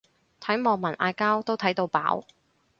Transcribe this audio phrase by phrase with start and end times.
[0.39, 2.23] 睇網民嗌交都睇到飽